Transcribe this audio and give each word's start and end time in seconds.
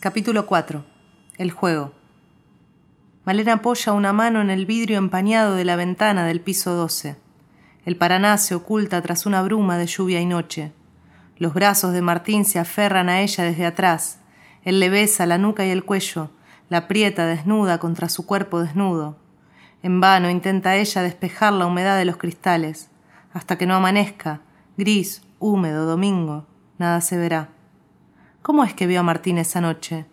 Capítulo 0.00 0.46
4. 0.46 0.82
El 1.36 1.50
juego. 1.50 1.92
Malena 3.26 3.52
apoya 3.52 3.92
una 3.92 4.14
mano 4.14 4.40
en 4.40 4.48
el 4.48 4.64
vidrio 4.64 4.96
empañado 4.96 5.56
de 5.56 5.66
la 5.66 5.76
ventana 5.76 6.24
del 6.24 6.40
piso 6.40 6.72
12. 6.72 7.16
El 7.84 7.96
Paraná 7.96 8.38
se 8.38 8.54
oculta 8.54 9.02
tras 9.02 9.26
una 9.26 9.42
bruma 9.42 9.76
de 9.76 9.86
lluvia 9.86 10.18
y 10.22 10.24
noche. 10.24 10.72
Los 11.36 11.52
brazos 11.52 11.92
de 11.92 12.00
Martín 12.00 12.46
se 12.46 12.58
aferran 12.58 13.10
a 13.10 13.20
ella 13.20 13.44
desde 13.44 13.66
atrás. 13.66 14.20
Él 14.64 14.80
le 14.80 14.88
besa 14.88 15.26
la 15.26 15.36
nuca 15.36 15.66
y 15.66 15.70
el 15.70 15.84
cuello, 15.84 16.30
la 16.70 16.78
aprieta 16.78 17.26
desnuda 17.26 17.76
contra 17.76 18.08
su 18.08 18.24
cuerpo 18.24 18.62
desnudo. 18.62 19.18
En 19.82 20.00
vano 20.00 20.30
intenta 20.30 20.76
ella 20.76 21.02
despejar 21.02 21.52
la 21.52 21.66
humedad 21.66 21.98
de 21.98 22.06
los 22.06 22.16
cristales. 22.16 22.88
Hasta 23.34 23.58
que 23.58 23.66
no 23.66 23.74
amanezca, 23.74 24.40
gris, 24.78 25.20
húmedo, 25.38 25.84
domingo, 25.84 26.46
nada 26.78 27.02
se 27.02 27.18
verá. 27.18 27.50
¿Cómo 28.42 28.64
es 28.64 28.72
que 28.72 28.86
vio 28.86 29.00
a 29.00 29.02
Martín 29.02 29.36
esa 29.36 29.60
noche? 29.60 30.06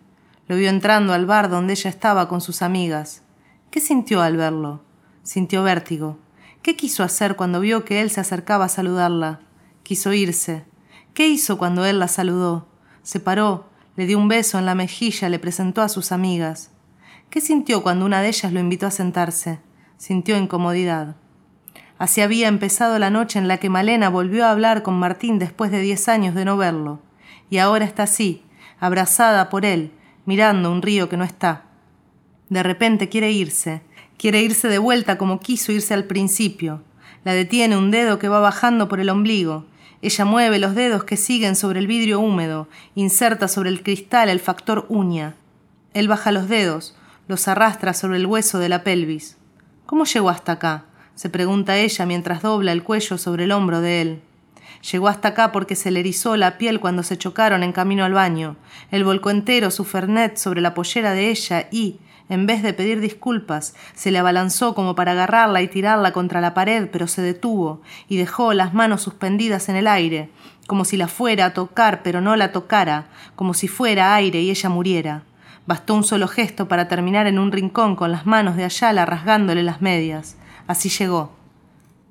Lo 0.48 0.56
vio 0.56 0.68
entrando 0.68 1.14
al 1.14 1.24
bar 1.24 1.48
donde 1.48 1.72
ella 1.72 1.88
estaba 1.88 2.28
con 2.28 2.42
sus 2.42 2.60
amigas. 2.60 3.22
¿Qué 3.70 3.80
sintió 3.80 4.20
al 4.20 4.36
verlo? 4.36 4.82
Sintió 5.22 5.62
vértigo. 5.62 6.18
¿Qué 6.60 6.76
quiso 6.76 7.02
hacer 7.02 7.36
cuando 7.36 7.60
vio 7.60 7.86
que 7.86 8.02
él 8.02 8.10
se 8.10 8.20
acercaba 8.20 8.66
a 8.66 8.68
saludarla? 8.68 9.40
Quiso 9.82 10.12
irse. 10.12 10.66
¿Qué 11.14 11.26
hizo 11.26 11.56
cuando 11.56 11.86
él 11.86 11.98
la 11.98 12.06
saludó? 12.06 12.68
Se 13.02 13.18
paró, 13.18 13.70
le 13.96 14.04
dio 14.04 14.18
un 14.18 14.28
beso 14.28 14.58
en 14.58 14.66
la 14.66 14.74
mejilla, 14.74 15.30
le 15.30 15.38
presentó 15.38 15.80
a 15.80 15.88
sus 15.88 16.12
amigas. 16.12 16.70
¿Qué 17.30 17.40
sintió 17.40 17.82
cuando 17.82 18.04
una 18.04 18.20
de 18.20 18.28
ellas 18.28 18.52
lo 18.52 18.60
invitó 18.60 18.86
a 18.86 18.90
sentarse? 18.90 19.58
Sintió 19.96 20.36
incomodidad. 20.36 21.16
Así 21.96 22.20
había 22.20 22.48
empezado 22.48 22.98
la 22.98 23.08
noche 23.08 23.38
en 23.38 23.48
la 23.48 23.56
que 23.56 23.70
Malena 23.70 24.10
volvió 24.10 24.44
a 24.44 24.50
hablar 24.50 24.82
con 24.82 24.98
Martín 24.98 25.38
después 25.38 25.70
de 25.70 25.80
diez 25.80 26.10
años 26.10 26.34
de 26.34 26.44
no 26.44 26.58
verlo 26.58 27.07
y 27.50 27.58
ahora 27.58 27.84
está 27.84 28.04
así, 28.04 28.42
abrazada 28.80 29.48
por 29.48 29.64
él, 29.64 29.90
mirando 30.26 30.70
un 30.70 30.82
río 30.82 31.08
que 31.08 31.16
no 31.16 31.24
está. 31.24 31.64
De 32.48 32.62
repente 32.62 33.08
quiere 33.08 33.32
irse, 33.32 33.82
quiere 34.16 34.42
irse 34.42 34.68
de 34.68 34.78
vuelta 34.78 35.18
como 35.18 35.40
quiso 35.40 35.72
irse 35.72 35.94
al 35.94 36.04
principio. 36.04 36.82
La 37.24 37.32
detiene 37.32 37.76
un 37.76 37.90
dedo 37.90 38.18
que 38.18 38.28
va 38.28 38.40
bajando 38.40 38.88
por 38.88 39.00
el 39.00 39.10
ombligo. 39.10 39.66
Ella 40.00 40.24
mueve 40.24 40.58
los 40.58 40.74
dedos 40.74 41.04
que 41.04 41.16
siguen 41.16 41.56
sobre 41.56 41.80
el 41.80 41.86
vidrio 41.86 42.20
húmedo, 42.20 42.68
inserta 42.94 43.48
sobre 43.48 43.70
el 43.70 43.82
cristal 43.82 44.28
el 44.28 44.40
factor 44.40 44.86
uña. 44.88 45.34
Él 45.94 46.08
baja 46.08 46.32
los 46.32 46.48
dedos, 46.48 46.96
los 47.26 47.48
arrastra 47.48 47.94
sobre 47.94 48.16
el 48.18 48.26
hueso 48.26 48.58
de 48.58 48.68
la 48.68 48.84
pelvis. 48.84 49.36
¿Cómo 49.86 50.04
llegó 50.04 50.30
hasta 50.30 50.52
acá? 50.52 50.84
se 51.18 51.28
pregunta 51.30 51.76
ella 51.76 52.06
mientras 52.06 52.42
dobla 52.42 52.70
el 52.70 52.84
cuello 52.84 53.18
sobre 53.18 53.42
el 53.42 53.50
hombro 53.50 53.80
de 53.80 54.00
él. 54.02 54.22
Llegó 54.92 55.08
hasta 55.08 55.28
acá 55.28 55.52
porque 55.52 55.74
se 55.74 55.90
le 55.90 56.00
erizó 56.00 56.36
la 56.36 56.58
piel 56.58 56.80
cuando 56.80 57.02
se 57.02 57.18
chocaron 57.18 57.62
en 57.62 57.72
camino 57.72 58.04
al 58.04 58.12
baño. 58.12 58.56
Él 58.90 59.04
volcó 59.04 59.30
entero 59.30 59.70
su 59.70 59.84
fernet 59.84 60.36
sobre 60.36 60.60
la 60.60 60.74
pollera 60.74 61.12
de 61.12 61.30
ella 61.30 61.68
y, 61.70 61.98
en 62.28 62.46
vez 62.46 62.62
de 62.62 62.74
pedir 62.74 63.00
disculpas, 63.00 63.74
se 63.94 64.10
le 64.10 64.18
abalanzó 64.18 64.74
como 64.74 64.94
para 64.94 65.12
agarrarla 65.12 65.62
y 65.62 65.68
tirarla 65.68 66.12
contra 66.12 66.40
la 66.40 66.54
pared, 66.54 66.88
pero 66.92 67.06
se 67.06 67.22
detuvo 67.22 67.80
y 68.08 68.16
dejó 68.16 68.52
las 68.52 68.74
manos 68.74 69.02
suspendidas 69.02 69.68
en 69.68 69.76
el 69.76 69.86
aire, 69.86 70.30
como 70.66 70.84
si 70.84 70.96
la 70.96 71.08
fuera 71.08 71.46
a 71.46 71.54
tocar 71.54 72.02
pero 72.02 72.20
no 72.20 72.36
la 72.36 72.52
tocara, 72.52 73.06
como 73.34 73.54
si 73.54 73.66
fuera 73.66 74.14
aire 74.14 74.42
y 74.42 74.50
ella 74.50 74.68
muriera. 74.68 75.22
Bastó 75.66 75.94
un 75.94 76.04
solo 76.04 76.28
gesto 76.28 76.68
para 76.68 76.88
terminar 76.88 77.26
en 77.26 77.38
un 77.38 77.52
rincón 77.52 77.96
con 77.96 78.12
las 78.12 78.26
manos 78.26 78.56
de 78.56 78.64
Ayala 78.64 79.04
rasgándole 79.04 79.62
las 79.62 79.82
medias. 79.82 80.36
Así 80.66 80.88
llegó. 80.88 81.32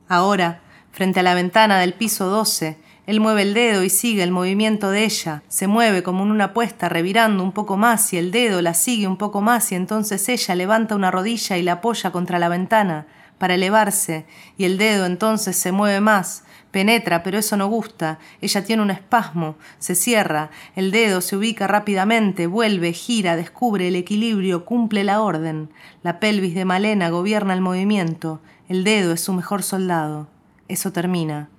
Ahora, 0.08 0.62
Frente 0.98 1.20
a 1.20 1.24
la 1.24 1.36
ventana 1.36 1.78
del 1.78 1.94
piso 1.94 2.26
12, 2.26 2.76
él 3.06 3.20
mueve 3.20 3.44
el 3.44 3.54
dedo 3.54 3.84
y 3.84 3.90
sigue 3.92 4.24
el 4.24 4.32
movimiento 4.32 4.90
de 4.90 5.04
ella. 5.04 5.44
Se 5.48 5.68
mueve 5.68 6.02
como 6.02 6.24
en 6.24 6.32
una 6.32 6.46
apuesta, 6.46 6.90
revirando 6.90 7.44
un 7.44 7.52
poco 7.52 7.78
más 7.78 8.14
y 8.14 8.18
el 8.18 8.32
dedo 8.32 8.64
la 8.64 8.74
sigue 8.74 9.06
un 9.06 9.18
poco 9.18 9.40
más 9.40 9.72
y 9.72 9.76
entonces 9.76 10.28
ella 10.28 10.56
levanta 10.56 10.96
una 10.96 11.12
rodilla 11.12 11.56
y 11.56 11.62
la 11.62 11.74
apoya 11.74 12.10
contra 12.10 12.40
la 12.40 12.50
ventana 12.50 13.06
para 13.38 13.54
elevarse 13.54 14.26
y 14.58 14.64
el 14.64 14.80
dedo 14.80 15.06
entonces 15.06 15.56
se 15.56 15.72
mueve 15.72 16.00
más. 16.00 16.46
Penetra, 16.72 17.22
pero 17.22 17.38
eso 17.38 17.58
no 17.58 17.68
gusta. 17.68 18.18
Ella 18.42 18.64
tiene 18.64 18.82
un 18.82 18.90
espasmo, 18.90 19.56
se 19.78 19.94
cierra, 19.94 20.50
el 20.76 20.90
dedo 20.90 21.22
se 21.22 21.38
ubica 21.38 21.68
rápidamente, 21.68 22.48
vuelve, 22.48 22.92
gira, 22.94 23.36
descubre 23.36 23.88
el 23.90 23.96
equilibrio, 23.98 24.66
cumple 24.66 25.04
la 25.04 25.22
orden. 25.22 25.70
La 26.02 26.20
pelvis 26.20 26.56
de 26.56 26.66
Malena 26.66 27.12
gobierna 27.12 27.54
el 27.54 27.62
movimiento. 27.62 28.42
El 28.68 28.84
dedo 28.84 29.14
es 29.14 29.22
su 29.22 29.34
mejor 29.34 29.62
soldado. 29.62 30.36
Eso 30.68 30.92
termina. 30.92 31.50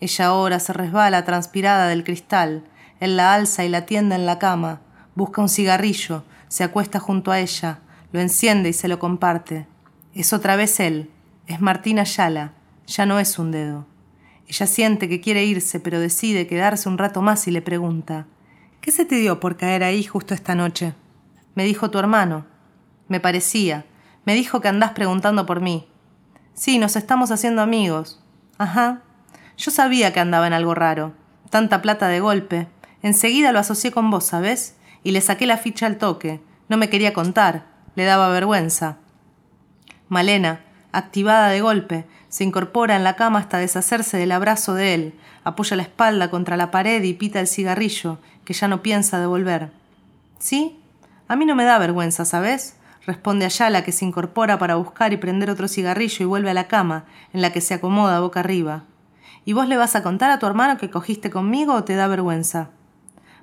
Ella 0.00 0.26
ahora 0.26 0.60
se 0.60 0.72
resbala 0.72 1.24
transpirada 1.24 1.88
del 1.88 2.04
cristal. 2.04 2.64
Él 3.00 3.16
la 3.16 3.34
alza 3.34 3.64
y 3.64 3.68
la 3.68 3.86
tienda 3.86 4.16
en 4.16 4.26
la 4.26 4.38
cama. 4.38 4.80
Busca 5.14 5.40
un 5.40 5.48
cigarrillo, 5.48 6.24
se 6.48 6.64
acuesta 6.64 7.00
junto 7.00 7.32
a 7.32 7.40
ella, 7.40 7.80
lo 8.12 8.20
enciende 8.20 8.68
y 8.68 8.72
se 8.72 8.88
lo 8.88 8.98
comparte. 8.98 9.66
Es 10.14 10.32
otra 10.32 10.56
vez 10.56 10.80
él. 10.80 11.10
Es 11.46 11.60
Martín 11.60 11.98
Ayala. 11.98 12.52
Ya 12.86 13.06
no 13.06 13.18
es 13.18 13.38
un 13.38 13.50
dedo. 13.50 13.86
Ella 14.48 14.66
siente 14.66 15.08
que 15.08 15.20
quiere 15.20 15.44
irse, 15.44 15.80
pero 15.80 15.98
decide 15.98 16.46
quedarse 16.46 16.88
un 16.88 16.98
rato 16.98 17.20
más 17.20 17.48
y 17.48 17.50
le 17.50 17.62
pregunta 17.62 18.26
¿Qué 18.80 18.92
se 18.92 19.04
te 19.04 19.16
dio 19.16 19.40
por 19.40 19.56
caer 19.56 19.82
ahí 19.82 20.04
justo 20.04 20.32
esta 20.32 20.54
noche? 20.54 20.94
Me 21.56 21.64
dijo 21.64 21.90
tu 21.90 21.98
hermano. 21.98 22.46
Me 23.08 23.18
parecía. 23.18 23.84
Me 24.24 24.34
dijo 24.34 24.60
que 24.60 24.68
andás 24.68 24.92
preguntando 24.92 25.44
por 25.44 25.60
mí. 25.60 25.88
Sí, 26.54 26.78
nos 26.78 26.94
estamos 26.94 27.32
haciendo 27.32 27.62
amigos. 27.62 28.22
Ajá. 28.58 29.02
Yo 29.56 29.70
sabía 29.70 30.12
que 30.12 30.20
andaba 30.20 30.46
en 30.46 30.52
algo 30.52 30.74
raro. 30.74 31.14
Tanta 31.50 31.82
plata 31.82 32.08
de 32.08 32.20
golpe. 32.20 32.68
Enseguida 33.02 33.52
lo 33.52 33.58
asocié 33.58 33.92
con 33.92 34.10
vos, 34.10 34.26
¿sabes? 34.26 34.76
Y 35.02 35.12
le 35.12 35.20
saqué 35.20 35.46
la 35.46 35.58
ficha 35.58 35.86
al 35.86 35.98
toque. 35.98 36.40
No 36.68 36.76
me 36.76 36.90
quería 36.90 37.12
contar. 37.12 37.66
Le 37.94 38.04
daba 38.04 38.28
vergüenza. 38.28 38.98
Malena, 40.08 40.60
activada 40.92 41.48
de 41.48 41.60
golpe, 41.60 42.06
se 42.28 42.44
incorpora 42.44 42.96
en 42.96 43.04
la 43.04 43.16
cama 43.16 43.38
hasta 43.38 43.58
deshacerse 43.58 44.16
del 44.16 44.32
abrazo 44.32 44.74
de 44.74 44.94
él, 44.94 45.14
apoya 45.44 45.76
la 45.76 45.82
espalda 45.82 46.30
contra 46.30 46.56
la 46.56 46.70
pared 46.70 47.02
y 47.02 47.14
pita 47.14 47.40
el 47.40 47.48
cigarrillo, 47.48 48.18
que 48.44 48.52
ya 48.52 48.68
no 48.68 48.82
piensa 48.82 49.18
devolver. 49.18 49.70
¿Sí? 50.38 50.78
A 51.28 51.36
mí 51.36 51.44
no 51.44 51.56
me 51.56 51.64
da 51.64 51.78
vergüenza, 51.78 52.24
¿sabes? 52.24 52.76
Responde 53.06 53.44
Ayala, 53.44 53.84
que 53.84 53.92
se 53.92 54.04
incorpora 54.04 54.58
para 54.58 54.74
buscar 54.74 55.12
y 55.12 55.16
prender 55.16 55.48
otro 55.48 55.68
cigarrillo 55.68 56.24
y 56.24 56.26
vuelve 56.26 56.50
a 56.50 56.54
la 56.54 56.68
cama, 56.68 57.04
en 57.32 57.40
la 57.40 57.52
que 57.52 57.60
se 57.60 57.74
acomoda 57.74 58.20
boca 58.20 58.40
arriba. 58.40 58.84
¿Y 59.44 59.52
vos 59.52 59.68
le 59.68 59.76
vas 59.76 59.94
a 59.94 60.02
contar 60.02 60.30
a 60.30 60.40
tu 60.40 60.46
hermano 60.46 60.76
que 60.76 60.90
cogiste 60.90 61.30
conmigo 61.30 61.74
o 61.74 61.84
te 61.84 61.94
da 61.94 62.08
vergüenza? 62.08 62.70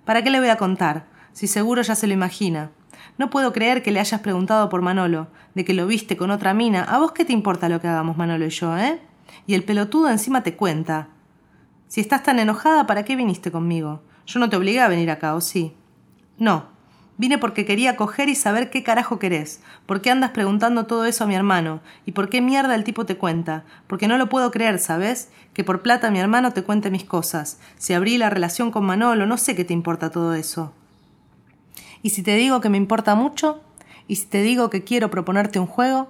¿Para 0.04 0.22
qué 0.22 0.30
le 0.30 0.40
voy 0.40 0.50
a 0.50 0.58
contar? 0.58 1.06
Si 1.32 1.48
seguro 1.48 1.82
ya 1.82 1.96
se 1.96 2.08
lo 2.08 2.14
imagina. 2.14 2.72
No 3.18 3.30
puedo 3.30 3.54
creer 3.54 3.84
que 3.84 3.92
le 3.92 4.02
hayas 4.02 4.20
preguntado 4.20 4.68
por 4.68 4.82
Manolo, 4.82 5.28
de 5.56 5.64
que 5.64 5.74
lo 5.74 5.88
viste 5.88 6.18
con 6.18 6.30
otra 6.30 6.54
mina. 6.54 6.84
¿A 6.84 7.00
vos 7.00 7.14
qué 7.14 7.24
te 7.24 7.32
importa 7.32 7.70
lo 7.70 7.80
que 7.80 7.88
hagamos 7.88 8.18
Manolo 8.18 8.46
y 8.46 8.50
yo, 8.50 8.78
eh? 8.78 9.00
Y 9.48 9.54
el 9.54 9.64
pelotudo 9.64 10.10
encima 10.10 10.44
te 10.44 10.56
cuenta. 10.56 11.08
Si 11.88 12.02
estás 12.02 12.24
tan 12.24 12.40
enojada, 12.40 12.86
¿para 12.86 13.04
qué 13.04 13.16
viniste 13.16 13.52
conmigo? 13.52 14.02
Yo 14.26 14.40
no 14.40 14.50
te 14.50 14.58
obligué 14.58 14.82
a 14.82 14.88
venir 14.88 15.10
acá, 15.10 15.36
¿o 15.36 15.42
sí? 15.42 15.74
No, 16.38 16.73
Vine 17.24 17.38
porque 17.38 17.64
quería 17.64 17.96
coger 17.96 18.28
y 18.28 18.36
saber 18.36 18.70
qué 18.70 18.84
carajo 18.84 19.18
querés, 19.18 19.62
por 19.86 20.02
qué 20.02 20.12
andas 20.12 20.32
preguntando 20.32 20.88
todo 20.88 21.06
eso 21.06 21.24
a 21.24 21.28
mi 21.28 21.36
hermano, 21.36 21.80
y 22.06 22.12
por 22.12 22.28
qué 22.28 22.42
mierda 22.42 22.76
el 22.76 22.84
tipo 22.84 23.06
te 23.06 23.16
cuenta, 23.16 23.64
porque 23.88 24.10
no 24.10 24.18
lo 24.18 24.28
puedo 24.28 24.52
creer, 24.52 24.78
¿sabes? 24.78 25.30
Que 25.54 25.64
por 25.64 25.82
plata 25.82 26.12
mi 26.12 26.20
hermano 26.20 26.52
te 26.52 26.64
cuente 26.64 26.92
mis 26.92 27.06
cosas. 27.06 27.60
Si 27.78 27.94
abrí 27.94 28.18
la 28.18 28.30
relación 28.30 28.72
con 28.72 28.84
Manolo, 28.84 29.26
no 29.26 29.38
sé 29.38 29.56
qué 29.56 29.64
te 29.64 29.72
importa 29.72 30.10
todo 30.10 30.34
eso. 30.34 30.74
¿Y 32.02 32.10
si 32.10 32.24
te 32.24 32.36
digo 32.36 32.60
que 32.60 32.68
me 32.68 32.76
importa 32.76 33.16
mucho? 33.16 33.62
¿Y 34.06 34.18
si 34.18 34.26
te 34.26 34.42
digo 34.42 34.70
que 34.70 34.84
quiero 34.84 35.10
proponerte 35.10 35.60
un 35.60 35.68
juego? 35.68 36.10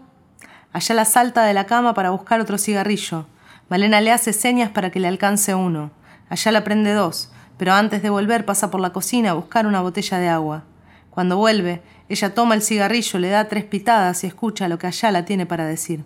Allá 0.71 0.95
la 0.95 1.05
salta 1.05 1.43
de 1.43 1.53
la 1.53 1.67
cama 1.67 1.93
para 1.93 2.09
buscar 2.09 2.41
otro 2.41 2.57
cigarrillo. 2.57 3.27
Malena 3.69 4.01
le 4.01 4.11
hace 4.11 4.33
señas 4.33 4.71
para 4.71 4.89
que 4.89 4.99
le 4.99 5.09
alcance 5.09 5.53
uno. 5.53 5.91
Allá 6.29 6.51
la 6.51 6.63
prende 6.63 6.93
dos, 6.93 7.31
pero 7.59 7.73
antes 7.73 8.01
de 8.01 8.09
volver 8.09 8.45
pasa 8.45 8.71
por 8.71 8.81
la 8.81 8.93
cocina 8.93 9.29
a 9.29 9.33
buscar 9.33 9.67
una 9.67 9.81
botella 9.81 10.17
de 10.17 10.29
agua. 10.29 10.63
Cuando 11.13 11.37
vuelve, 11.37 11.83
ella 12.09 12.33
toma 12.33 12.55
el 12.55 12.63
cigarrillo, 12.63 13.19
le 13.19 13.29
da 13.29 13.47
tres 13.47 13.65
pitadas 13.65 14.23
y 14.23 14.27
escucha 14.27 14.67
lo 14.67 14.79
que 14.79 14.87
Ayala 14.87 15.25
tiene 15.25 15.45
para 15.45 15.67
decir. 15.67 16.05